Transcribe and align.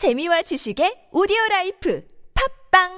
재미와 0.00 0.40
지식의 0.40 1.10
오디오 1.12 1.36
라이프 1.50 2.02
팟빵 2.72 2.88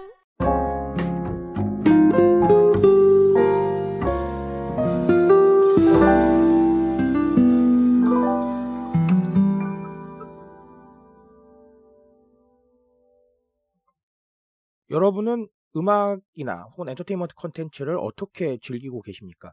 여러분은 14.90 15.48
음악이나 15.74 16.68
혹은 16.70 16.88
엔터테인먼트 16.88 17.34
컨텐츠를 17.34 17.98
어떻게 17.98 18.58
즐기고 18.62 19.02
계십니까? 19.02 19.50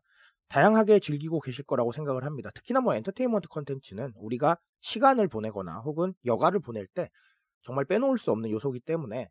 다양하게 0.50 1.00
즐기고 1.00 1.40
계실 1.40 1.66
거라고 1.66 1.94
생각을 1.94 2.26
합니다. 2.26 2.52
특히나 2.54 2.82
뭐 2.82 2.94
엔터테인먼트 2.94 3.48
컨텐츠는 3.48 4.14
우리가 4.18 4.60
시간을 4.82 5.28
보내거나 5.28 5.80
혹은 5.80 6.14
여가를 6.26 6.60
보낼 6.60 6.86
때 6.86 7.10
정말 7.62 7.86
빼놓을 7.86 8.18
수 8.18 8.32
없는 8.32 8.50
요소이기 8.50 8.82
때문에 8.82 9.30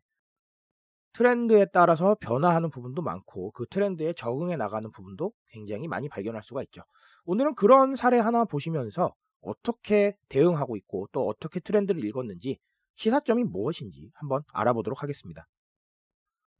트렌드에 1.13 1.65
따라서 1.73 2.15
변화하는 2.19 2.69
부분도 2.69 3.01
많고 3.01 3.51
그 3.51 3.65
트렌드에 3.67 4.13
적응해 4.13 4.55
나가는 4.55 4.89
부분도 4.91 5.33
굉장히 5.49 5.87
많이 5.87 6.07
발견할 6.07 6.43
수가 6.43 6.63
있죠. 6.63 6.83
오늘은 7.25 7.55
그런 7.55 7.95
사례 7.95 8.19
하나 8.19 8.45
보시면서 8.45 9.13
어떻게 9.41 10.15
대응하고 10.29 10.75
있고 10.77 11.07
또 11.11 11.27
어떻게 11.27 11.59
트렌드를 11.59 12.03
읽었는지 12.05 12.59
시사점이 12.95 13.43
무엇인지 13.45 14.11
한번 14.15 14.43
알아보도록 14.53 15.01
하겠습니다. 15.01 15.47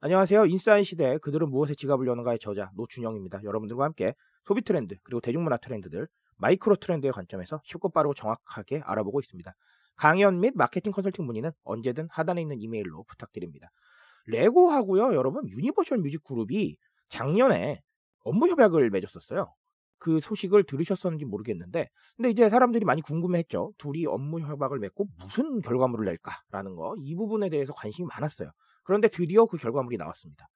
안녕하세요. 0.01 0.45
인사인 0.45 0.85
시대 0.85 1.17
그들은 1.17 1.49
무엇에 1.49 1.75
지갑을 1.75 2.07
여는가의 2.07 2.39
저자 2.39 2.71
노준영입니다. 2.75 3.43
여러분들과 3.43 3.83
함께 3.83 4.13
소비 4.45 4.61
트렌드 4.61 4.95
그리고 5.03 5.19
대중문화 5.19 5.57
트렌드들 5.57 6.07
마이크로 6.37 6.77
트렌드의 6.77 7.11
관점에서 7.11 7.59
쉽고 7.65 7.89
빠르고 7.89 8.13
정확하게 8.13 8.81
알아보고 8.85 9.19
있습니다. 9.19 9.53
강연 9.99 10.39
및 10.39 10.53
마케팅 10.55 10.93
컨설팅 10.93 11.25
문의는 11.25 11.51
언제든 11.65 12.07
하단에 12.09 12.41
있는 12.41 12.61
이메일로 12.61 13.03
부탁드립니다. 13.03 13.69
레고하고요, 14.27 15.13
여러분 15.13 15.45
유니버셜 15.49 15.97
뮤직 15.97 16.23
그룹이 16.23 16.77
작년에 17.09 17.81
업무 18.23 18.47
협약을 18.47 18.91
맺었었어요. 18.91 19.53
그 19.97 20.21
소식을 20.21 20.63
들으셨었는지 20.63 21.25
모르겠는데, 21.25 21.89
근데 22.15 22.29
이제 22.29 22.49
사람들이 22.49 22.85
많이 22.85 23.01
궁금해했죠. 23.01 23.73
둘이 23.77 24.05
업무 24.05 24.39
협약을 24.39 24.79
맺고 24.79 25.05
무슨 25.19 25.59
결과물을 25.59 26.05
낼까라는 26.05 26.77
거, 26.77 26.95
이 26.99 27.13
부분에 27.15 27.49
대해서 27.49 27.73
관심이 27.73 28.07
많았어요. 28.07 28.51
그런데 28.85 29.09
드디어 29.09 29.47
그 29.47 29.57
결과물이 29.57 29.97
나왔습니다. 29.97 30.47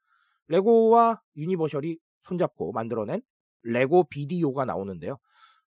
레고와 0.48 1.22
유니버셜이 1.36 1.98
손잡고 2.22 2.72
만들어낸 2.72 3.22
레고 3.64 4.06
비디오가 4.06 4.64
나오는데요. 4.64 5.18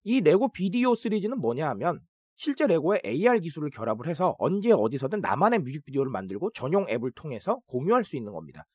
이 0.03 0.23
레고 0.23 0.49
비디오 0.49 0.95
시리즈는 0.95 1.39
뭐냐 1.41 1.69
하면 1.69 2.01
실제 2.37 2.67
레고의 2.67 3.03
AR 3.05 3.41
기술을 3.41 3.71
결합을 3.71 4.07
해서 4.09 4.37
언제 4.39 4.71
어디서든 4.73 5.21
나만의 5.21 5.61
뮤직비디오를 5.61 6.11
만들고 6.11 6.53
전용 6.53 6.87
앱을 6.89 7.13
통해서 7.13 7.61
공유할 7.67 8.05
수 8.05 8.17
있는 8.17 8.33
겁니다. 8.33 8.67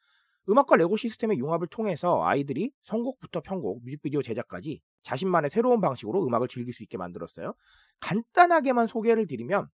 음악과 0.50 0.76
레고 0.76 0.98
시스템의 0.98 1.38
융합을 1.38 1.68
통해서 1.68 2.24
아이들이 2.24 2.72
선곡부터 2.84 3.42
편곡, 3.42 3.84
뮤직비디오 3.84 4.24
제작까지 4.24 4.82
자신만의 5.04 5.52
새로운 5.52 5.80
방식으로 5.82 6.26
음악을 6.26 6.48
즐길 6.48 6.74
수 6.74 6.82
있게 6.84 6.98
만들었어요. 6.98 7.54
간단하게만 8.00 8.88
소개를 8.88 9.28
드리면 9.28 9.68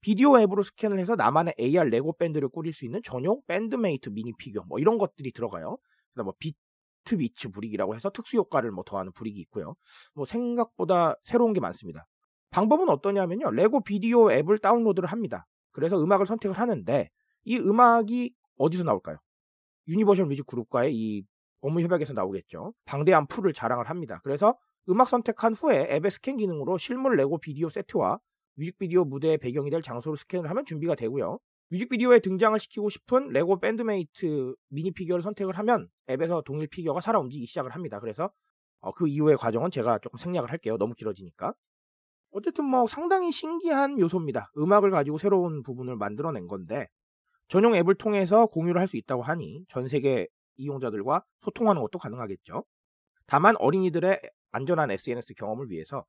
비디오 0.00 0.38
앱으로 0.38 0.62
스캔을 0.62 0.98
해서 0.98 1.16
나만의 1.16 1.54
AR 1.58 1.88
레고 1.88 2.14
밴드를 2.14 2.48
꾸릴 2.48 2.72
수 2.72 2.84
있는 2.84 3.00
전용 3.04 3.40
bandmate 3.46 4.10
미니 4.10 4.32
피규어 4.36 4.64
뭐 4.66 4.78
이런 4.78 4.98
것들이 4.98 5.32
들어가요. 5.32 5.76
그다음 6.12 6.24
뭐 6.24 6.34
Beat 6.38 7.16
Bits 7.18 7.50
brick이라고 7.50 7.94
해서 7.94 8.10
특수 8.10 8.36
효과를 8.38 8.70
뭐 8.70 8.84
더하는 8.86 9.12
brick이 9.12 9.38
있고요. 9.40 9.74
뭐 10.14 10.24
생각보다 10.24 11.16
새로운 11.24 11.52
게 11.52 11.60
많습니다. 11.60 12.06
방법은 12.54 12.88
어떠냐면요. 12.88 13.50
레고 13.50 13.82
비디오 13.82 14.30
앱을 14.30 14.58
다운로드를 14.58 15.08
합니다. 15.08 15.44
그래서 15.72 16.00
음악을 16.00 16.24
선택을 16.24 16.56
하는데 16.56 17.10
이 17.42 17.58
음악이 17.58 18.32
어디서 18.58 18.84
나올까요? 18.84 19.16
유니버셜 19.88 20.26
뮤직 20.26 20.46
그룹과의 20.46 20.94
이 20.94 21.24
업무 21.62 21.80
협약에서 21.80 22.12
나오겠죠. 22.12 22.72
방대한 22.84 23.26
풀을 23.26 23.52
자랑을 23.52 23.90
합니다. 23.90 24.20
그래서 24.22 24.56
음악 24.88 25.08
선택한 25.08 25.54
후에 25.54 25.88
앱의 25.96 26.12
스캔 26.12 26.36
기능으로 26.36 26.78
실물 26.78 27.16
레고 27.16 27.38
비디오 27.38 27.70
세트와 27.70 28.20
뮤직비디오 28.54 29.04
무대의 29.04 29.38
배경이 29.38 29.68
될 29.70 29.82
장소를 29.82 30.16
스캔을 30.16 30.48
하면 30.48 30.64
준비가 30.64 30.94
되고요. 30.94 31.40
뮤직비디오에 31.70 32.20
등장을 32.20 32.56
시키고 32.60 32.88
싶은 32.88 33.30
레고 33.30 33.58
bandmate 33.58 34.54
미니 34.68 34.92
피규어를 34.92 35.24
선택을 35.24 35.58
하면 35.58 35.88
앱에서 36.08 36.42
동일 36.42 36.68
피규어가 36.68 37.00
살아 37.00 37.18
움직이기 37.18 37.46
시작을 37.46 37.72
합니다. 37.72 37.98
그래서 37.98 38.30
어, 38.78 38.92
그 38.92 39.08
이후의 39.08 39.38
과정은 39.38 39.72
제가 39.72 39.98
조금 39.98 40.18
생략을 40.18 40.52
할게요. 40.52 40.76
너무 40.78 40.94
길어지니까. 40.94 41.52
어쨌든 42.34 42.64
뭐 42.64 42.86
상당히 42.88 43.30
신기한 43.30 43.98
요소입니다. 44.00 44.50
음악을 44.58 44.90
가지고 44.90 45.18
새로운 45.18 45.62
부분을 45.62 45.94
만들어낸 45.96 46.48
건데 46.48 46.88
전용 47.48 47.76
앱을 47.76 47.94
통해서 47.94 48.46
공유를 48.46 48.80
할 48.80 48.88
수 48.88 48.96
있다고 48.96 49.22
하니 49.22 49.64
전 49.68 49.88
세계 49.88 50.26
이용자들과 50.56 51.22
소통하는 51.42 51.80
것도 51.82 51.98
가능하겠죠. 52.00 52.64
다만 53.26 53.54
어린이들의 53.58 54.20
안전한 54.50 54.90
SNS 54.90 55.34
경험을 55.34 55.70
위해서 55.70 56.04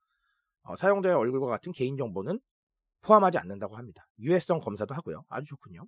어, 0.63 0.75
사용자의 0.75 1.16
얼굴과 1.16 1.46
같은 1.46 1.72
개인정보는 1.72 2.40
포함하지 3.03 3.38
않는다고 3.38 3.78
합니다. 3.78 4.07
유해성 4.19 4.62
검사도 4.62 4.96
하고요. 4.96 5.24
아주 5.30 5.46
좋군요. 5.47 5.84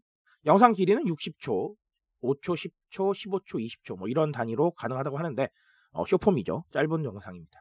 영상 0.45 0.73
길이는 0.73 1.05
60초, 1.05 1.73
5초, 2.21 2.71
10초, 2.91 3.41
15초, 3.41 3.65
20초 3.65 3.97
뭐 3.97 4.07
이런 4.07 4.31
단위로 4.31 4.71
가능하다고 4.71 5.17
하는데 5.17 5.49
어, 5.93 6.05
쇼폼이죠. 6.05 6.63
짧은 6.71 7.05
영상입니다. 7.05 7.59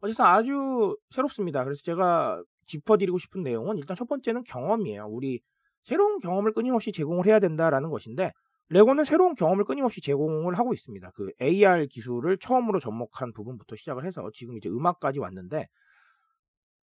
어쨌든 0.00 0.24
아주 0.24 0.96
새롭습니다. 1.10 1.64
그래서 1.64 1.82
제가 1.82 2.42
짚어드리고 2.66 3.18
싶은 3.18 3.42
내용은 3.42 3.78
일단 3.78 3.96
첫 3.96 4.08
번째는 4.08 4.44
경험이에요. 4.44 5.06
우리 5.06 5.40
새로운 5.84 6.18
경험을 6.20 6.52
끊임없이 6.52 6.92
제공을 6.92 7.26
해야 7.26 7.38
된다라는 7.38 7.90
것인데 7.90 8.32
레고는 8.70 9.04
새로운 9.04 9.34
경험을 9.34 9.64
끊임없이 9.64 10.02
제공을 10.02 10.58
하고 10.58 10.74
있습니다. 10.74 11.10
그 11.14 11.32
AR 11.40 11.86
기술을 11.86 12.36
처음으로 12.38 12.80
접목한 12.80 13.32
부분부터 13.32 13.76
시작을 13.76 14.04
해서 14.04 14.28
지금 14.34 14.58
이제 14.58 14.68
음악까지 14.68 15.18
왔는데 15.18 15.66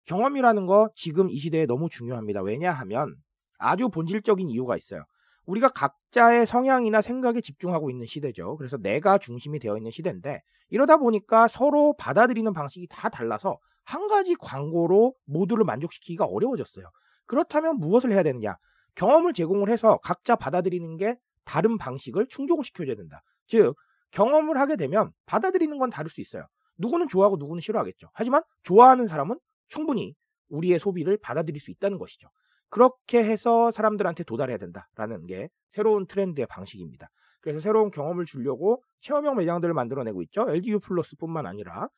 경험이라는 0.05 0.65
거 0.65 0.89
지금 0.95 1.29
이 1.29 1.37
시대에 1.37 1.65
너무 1.65 1.89
중요합니다. 1.89 2.41
왜냐하면 2.41 3.15
아주 3.57 3.89
본질적인 3.89 4.49
이유가 4.49 4.75
있어요. 4.75 5.03
우리가 5.45 5.69
각자의 5.69 6.47
성향이나 6.47 7.01
생각에 7.01 7.41
집중하고 7.41 7.89
있는 7.89 8.05
시대죠. 8.05 8.57
그래서 8.57 8.77
내가 8.77 9.17
중심이 9.17 9.59
되어 9.59 9.77
있는 9.77 9.91
시대인데 9.91 10.41
이러다 10.69 10.97
보니까 10.97 11.47
서로 11.47 11.95
받아들이는 11.97 12.53
방식이 12.53 12.87
다 12.89 13.09
달라서 13.09 13.57
한 13.83 14.07
가지 14.07 14.35
광고로 14.35 15.13
모두를 15.25 15.63
만족시키기가 15.63 16.25
어려워졌어요. 16.25 16.89
그렇다면 17.27 17.77
무엇을 17.77 18.11
해야 18.11 18.23
되느냐? 18.23 18.55
경험을 18.95 19.33
제공을 19.33 19.69
해서 19.69 19.97
각자 20.03 20.35
받아들이는 20.35 20.97
게 20.97 21.17
다른 21.43 21.77
방식을 21.77 22.27
충족을 22.27 22.63
시켜줘야 22.63 22.95
된다. 22.95 23.21
즉, 23.47 23.75
경험을 24.11 24.57
하게 24.57 24.75
되면 24.75 25.11
받아들이는 25.25 25.77
건 25.77 25.89
다를 25.89 26.09
수 26.09 26.21
있어요. 26.21 26.47
누구는 26.77 27.07
좋아하고 27.07 27.37
누구는 27.37 27.61
싫어하겠죠. 27.61 28.09
하지만 28.13 28.41
좋아하는 28.63 29.07
사람은 29.07 29.37
충분히 29.67 30.15
우리의 30.49 30.79
소비를 30.79 31.17
받아들일 31.17 31.59
수 31.59 31.71
있다는 31.71 31.97
것이죠. 31.97 32.29
그렇게 32.69 33.23
해서 33.23 33.71
사람들한테 33.71 34.23
도달해야 34.23 34.57
된다라는 34.57 35.25
게 35.27 35.49
새로운 35.71 36.05
트렌드의 36.07 36.47
방식입니다. 36.47 37.09
그래서 37.41 37.59
새로운 37.59 37.91
경험을 37.91 38.25
주려고 38.25 38.81
체험형 39.01 39.35
매장들을 39.35 39.73
만들어내고 39.73 40.21
있죠. 40.23 40.45
LGU 40.49 40.79
플러스뿐만 40.79 41.45
아니라 41.45 41.89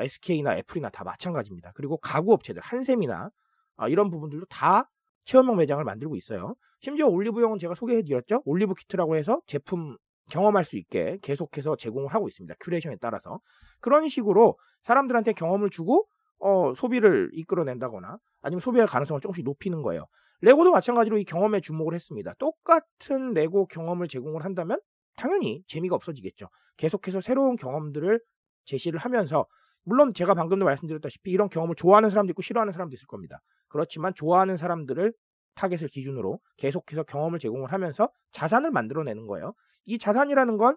SK나 0.00 0.52
아, 0.52 0.56
애플이나 0.56 0.88
다 0.88 1.04
마찬가지입니다. 1.04 1.72
그리고 1.74 1.96
가구 1.98 2.32
업체들 2.32 2.62
한샘이나 2.62 3.30
아, 3.76 3.88
이런 3.88 4.10
부분들도 4.10 4.46
다 4.46 4.88
체험형 5.24 5.56
매장을 5.56 5.82
만들고 5.84 6.16
있어요. 6.16 6.54
심지어 6.80 7.06
올리브영은 7.08 7.58
제가 7.58 7.74
소개해드렸죠. 7.74 8.42
올리브 8.44 8.74
키트라고 8.74 9.16
해서 9.16 9.40
제품 9.46 9.96
경험할 10.30 10.64
수 10.64 10.76
있게 10.76 11.18
계속해서 11.22 11.76
제공을 11.76 12.08
하고 12.08 12.28
있습니다. 12.28 12.54
curation에 12.60 12.96
따라서 13.00 13.40
그런 13.80 14.08
식으로 14.08 14.58
사람들한테 14.84 15.32
경험을 15.34 15.70
주고 15.70 16.06
어, 16.38 16.74
소비를 16.74 17.30
이끌어낸다거나 17.32 18.18
아니면 18.42 18.60
소비할 18.60 18.86
가능성을 18.86 19.20
조금씩 19.20 19.44
높이는 19.44 19.82
거예요. 19.82 20.06
레고도 20.40 20.70
마찬가지로 20.70 21.18
이 21.18 21.24
경험에 21.24 21.60
주목을 21.60 21.94
했습니다. 21.94 22.34
똑같은 22.38 23.32
레고 23.32 23.66
경험을 23.66 24.08
제공을 24.08 24.44
한다면 24.44 24.78
당연히 25.16 25.62
재미가 25.66 25.94
없어지겠죠. 25.96 26.48
계속해서 26.76 27.20
새로운 27.20 27.56
경험들을 27.56 28.20
제시를 28.66 28.98
하면서 28.98 29.46
물론 29.84 30.12
제가 30.12 30.34
방금도 30.34 30.64
말씀드렸다시피 30.64 31.30
이런 31.30 31.48
경험을 31.48 31.74
좋아하는 31.76 32.10
사람도 32.10 32.32
있고 32.32 32.42
싫어하는 32.42 32.72
사람도 32.72 32.94
있을 32.94 33.06
겁니다. 33.06 33.40
그렇지만 33.68 34.12
좋아하는 34.14 34.56
사람들을 34.56 35.12
타겟을 35.54 35.88
기준으로 35.88 36.38
계속해서 36.58 37.04
경험을 37.04 37.38
제공을 37.38 37.72
하면서 37.72 38.10
자산을 38.32 38.70
만들어내는 38.72 39.26
거예요. 39.26 39.54
이 39.86 39.98
자산이라는 39.98 40.58
건 40.58 40.76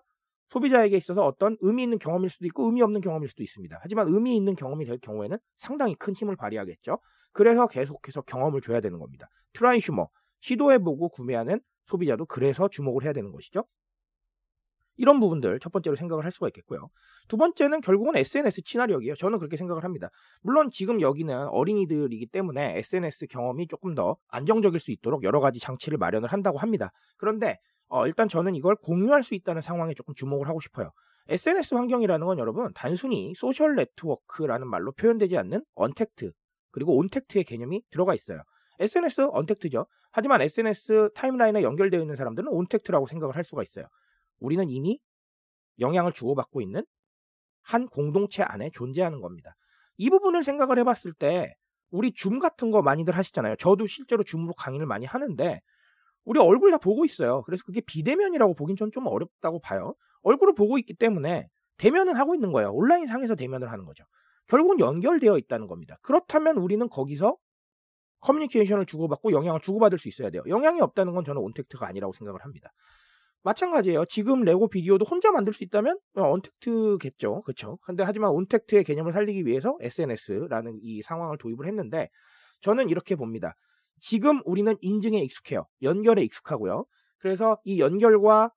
소비자에게 0.49 0.97
있어서 0.97 1.25
어떤 1.25 1.57
의미 1.61 1.83
있는 1.83 1.99
경험일 1.99 2.29
수도 2.29 2.45
있고 2.47 2.65
의미 2.65 2.81
없는 2.81 3.01
경험일 3.01 3.29
수도 3.29 3.43
있습니다. 3.43 3.79
하지만 3.81 4.07
의미 4.07 4.35
있는 4.35 4.55
경험이 4.55 4.85
될 4.85 4.97
경우에는 4.99 5.37
상당히 5.57 5.95
큰 5.95 6.13
힘을 6.13 6.35
발휘하겠죠. 6.35 6.99
그래서 7.31 7.67
계속해서 7.67 8.21
경험을 8.21 8.61
줘야 8.61 8.81
되는 8.81 8.99
겁니다. 8.99 9.27
trysumer, 9.53 10.07
시도해보고 10.41 11.09
구매하는 11.09 11.59
소비자도 11.85 12.25
그래서 12.25 12.67
주목을 12.67 13.03
해야 13.03 13.13
되는 13.13 13.31
것이죠. 13.31 13.65
이런 14.97 15.21
부분들 15.21 15.59
첫 15.59 15.71
번째로 15.71 15.95
생각을 15.95 16.25
할 16.25 16.31
수가 16.31 16.47
있겠고요. 16.47 16.89
두 17.29 17.37
번째는 17.37 17.79
결국은 17.79 18.17
SNS 18.17 18.63
친화력이에요. 18.63 19.15
저는 19.15 19.39
그렇게 19.39 19.55
생각을 19.55 19.85
합니다. 19.85 20.09
물론 20.41 20.69
지금 20.71 20.99
여기는 20.99 21.47
어린이들이기 21.47 22.27
때문에 22.27 22.77
SNS 22.79 23.27
경험이 23.27 23.67
조금 23.67 23.95
더 23.95 24.17
안정적일 24.27 24.81
수 24.81 24.91
있도록 24.91 25.23
여러 25.23 25.39
가지 25.39 25.59
장치를 25.59 25.97
마련을 25.97 26.27
한다고 26.29 26.57
합니다. 26.57 26.91
그런데 27.15 27.59
어, 27.89 28.05
일단 28.07 28.29
저는 28.29 28.55
이걸 28.55 28.75
공유할 28.75 29.23
수 29.23 29.35
있다는 29.35 29.61
상황에 29.61 29.93
조금 29.93 30.13
주목을 30.13 30.47
하고 30.47 30.59
싶어요. 30.59 30.91
SNS 31.27 31.75
환경이라는 31.75 32.25
건 32.25 32.39
여러분 32.39 32.71
단순히 32.73 33.33
social 33.35 33.75
network라는 33.75 34.67
말로 34.67 34.91
표현되지 34.93 35.37
않는 35.37 35.63
언택트 35.75 36.31
그리고 36.71 36.97
ontact의 36.97 37.43
개념이 37.43 37.83
들어가 37.91 38.15
있어요. 38.15 38.41
SNS 38.79 39.29
untact죠. 39.31 39.85
하지만 40.11 40.41
SNS 40.41 41.09
timeline에 41.15 41.61
연결되어 41.61 41.99
있는 41.99 42.15
사람들은 42.15 42.49
ontact라고 42.49 43.07
생각을 43.07 43.35
할 43.35 43.43
수가 43.43 43.61
있어요. 43.63 43.85
우리는 44.39 44.69
이미 44.69 44.99
영향을 45.79 46.11
주고받고 46.13 46.61
있는 46.61 46.83
한 47.61 47.87
공동체 47.87 48.41
안에 48.43 48.71
존재하는 48.73 49.21
겁니다. 49.21 49.55
이 49.97 50.09
부분을 50.09 50.43
생각을 50.43 50.79
해봤을 50.79 51.13
때 51.17 51.53
우리 51.91 52.13
줌 52.13 52.39
같은 52.39 52.71
거 52.71 52.81
많이들 52.81 53.15
하시잖아요. 53.15 53.55
저도 53.57 53.85
실제로 53.87 54.23
줌으로 54.23 54.53
강의를 54.53 54.85
많이 54.85 55.05
하는데 55.05 55.61
우리 56.29 56.39
얼굴 56.39 56.69
다 56.69 56.77
보고 56.77 57.05
있어요. 57.05 57.41
그래서 57.41 57.63
그게 57.65 57.81
비대면이라고 57.81 58.53
보긴 58.53 58.75
전 58.75 58.91
좀 58.91 59.07
어렵다고 59.07 59.59
봐요. 59.61 59.95
얼굴을 60.21 60.53
보고 60.53 60.77
있기 60.77 60.93
때문에 60.93 61.47
대면을 61.77 62.19
하고 62.19 62.35
있는 62.35 62.51
거예요. 62.51 62.71
온라인 62.71 63.07
상에서 63.07 63.33
대면을 63.35 63.71
하는 63.71 63.85
거죠. 63.85 64.03
결국은 64.47 64.79
연결되어 64.79 65.37
있다는 65.39 65.65
겁니다. 65.67 65.97
그렇다면 66.03 66.57
우리는 66.57 66.87
거기서 66.87 67.35
커뮤니케이션을 68.19 68.85
주고받고 68.85 69.31
영향을 69.31 69.59
주고받을 69.61 69.97
수 69.97 70.07
있어야 70.07 70.29
돼요. 70.29 70.43
영향이 70.47 70.81
없다는 70.81 71.13
건 71.15 71.23
저는 71.23 71.41
온택트가 71.41 71.87
아니라고 71.87 72.13
생각을 72.13 72.43
합니다. 72.43 72.69
마찬가지예요. 73.43 74.05
지금 74.05 74.41
레고 74.41 74.67
비디오도 74.67 75.05
혼자 75.05 75.31
만들 75.31 75.53
수 75.53 75.63
있다면 75.63 75.97
언택트겠죠. 76.15 77.41
그렇죠. 77.43 77.77
근데 77.83 78.03
하지만 78.03 78.29
온택트의 78.31 78.83
개념을 78.83 79.13
살리기 79.13 79.45
위해서 79.47 79.77
SNS라는 79.81 80.77
이 80.81 81.01
상황을 81.01 81.37
도입을 81.39 81.65
했는데 81.65 82.09
저는 82.61 82.89
이렇게 82.89 83.15
봅니다. 83.15 83.55
지금 84.01 84.41
우리는 84.45 84.75
인증에 84.81 85.19
익숙해요. 85.19 85.65
연결에 85.81 86.23
익숙하고요. 86.23 86.85
그래서 87.17 87.57
이 87.63 87.79
연결과 87.79 88.51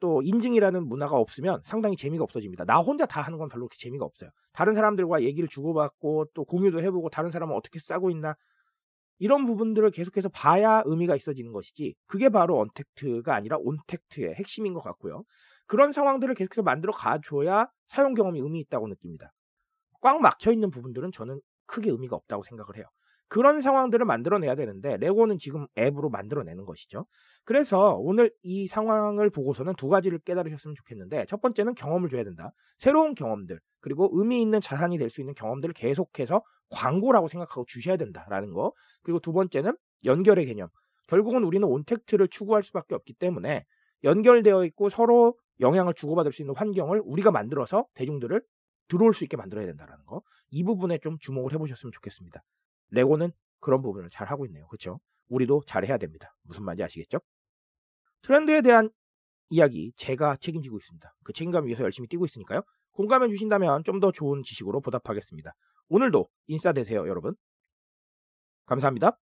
또 0.00 0.22
인증이라는 0.22 0.86
문화가 0.86 1.16
없으면 1.16 1.60
상당히 1.64 1.96
재미가 1.96 2.22
없어집니다. 2.24 2.64
나 2.64 2.78
혼자 2.78 3.06
다 3.06 3.20
하는 3.20 3.38
건 3.38 3.48
별로 3.48 3.66
그렇게 3.66 3.76
재미가 3.78 4.04
없어요. 4.04 4.30
다른 4.52 4.74
사람들과 4.74 5.22
얘기를 5.22 5.48
주고받고 5.48 6.26
또 6.34 6.44
공유도 6.44 6.80
해보고 6.80 7.10
다른 7.10 7.30
사람은 7.30 7.54
어떻게 7.54 7.78
싸고 7.80 8.10
있나 8.10 8.34
이런 9.18 9.44
부분들을 9.44 9.90
계속해서 9.90 10.28
봐야 10.28 10.82
의미가 10.84 11.16
있어지는 11.16 11.52
것이지 11.52 11.94
그게 12.06 12.28
바로 12.28 12.58
언택트가 12.60 13.34
아니라 13.34 13.56
온택트의 13.58 14.34
핵심인 14.34 14.74
것 14.74 14.80
같고요. 14.80 15.24
그런 15.66 15.92
상황들을 15.92 16.34
계속해서 16.34 16.62
만들어 16.62 16.92
가줘야 16.92 17.68
사용 17.88 18.14
경험이 18.14 18.40
의미 18.40 18.60
있다고 18.60 18.86
느낍니다. 18.86 19.32
꽉 20.00 20.20
막혀 20.20 20.52
있는 20.52 20.70
부분들은 20.70 21.10
저는 21.12 21.40
크게 21.66 21.90
의미가 21.90 22.14
없다고 22.16 22.44
생각을 22.44 22.76
해요. 22.76 22.86
그런 23.28 23.60
상황들을 23.60 24.04
만들어내야 24.06 24.54
되는데 24.54 24.96
레고는 24.96 25.38
지금 25.38 25.66
앱으로 25.78 26.08
만들어내는 26.10 26.64
것이죠. 26.64 27.06
그래서 27.44 27.94
오늘 27.96 28.32
이 28.42 28.66
상황을 28.66 29.30
보고서는 29.30 29.74
두 29.76 29.88
가지를 29.88 30.18
깨달으셨으면 30.20 30.74
좋겠는데 30.74 31.26
첫 31.28 31.40
번째는 31.40 31.74
경험을 31.74 32.08
줘야 32.08 32.24
된다. 32.24 32.52
새로운 32.78 33.14
경험들 33.14 33.60
그리고 33.80 34.10
의미 34.12 34.40
있는 34.42 34.60
자산이 34.60 34.98
될 34.98 35.10
수 35.10 35.20
있는 35.20 35.34
경험들을 35.34 35.74
계속해서 35.74 36.42
광고라고 36.70 37.28
생각하고 37.28 37.64
주셔야 37.66 37.96
된다라는 37.96 38.52
거. 38.52 38.72
그리고 39.02 39.20
두 39.20 39.32
번째는 39.32 39.76
연결의 40.04 40.46
개념. 40.46 40.68
결국은 41.06 41.44
우리는 41.44 41.66
온택트를 41.66 42.28
추구할 42.28 42.62
수밖에 42.62 42.94
없기 42.94 43.14
때문에 43.14 43.64
연결되어 44.04 44.64
있고 44.66 44.90
서로 44.90 45.34
영향을 45.60 45.94
주고받을 45.94 46.32
수 46.32 46.42
있는 46.42 46.54
환경을 46.54 47.02
우리가 47.04 47.30
만들어서 47.30 47.86
대중들을 47.94 48.42
들어올 48.88 49.12
수 49.12 49.24
있게 49.24 49.36
만들어야 49.36 49.66
된다는 49.66 49.94
거. 50.06 50.22
이 50.50 50.62
부분에 50.64 50.98
좀 50.98 51.18
주목을 51.18 51.52
해보셨으면 51.54 51.92
좋겠습니다. 51.92 52.42
레고는 52.90 53.32
그런 53.60 53.82
부분을 53.82 54.10
잘 54.10 54.28
하고 54.28 54.46
있네요. 54.46 54.66
그렇죠? 54.68 55.00
우리도 55.28 55.62
잘해야 55.66 55.98
됩니다. 55.98 56.34
무슨 56.42 56.64
말인지 56.64 56.84
아시겠죠? 56.84 57.20
트렌드에 58.22 58.62
대한 58.62 58.90
이야기 59.50 59.92
제가 59.96 60.36
책임지고 60.40 60.78
있습니다. 60.78 61.14
그 61.24 61.32
책임감 61.32 61.66
위해서 61.66 61.82
열심히 61.82 62.08
뛰고 62.08 62.24
있으니까요. 62.26 62.62
공감해 62.92 63.28
주신다면 63.28 63.84
좀 63.84 64.00
더 64.00 64.12
좋은 64.12 64.42
지식으로 64.42 64.80
보답하겠습니다. 64.80 65.54
오늘도 65.88 66.28
인싸 66.46 66.72
되세요, 66.72 67.06
여러분. 67.08 67.34
감사합니다. 68.66 69.18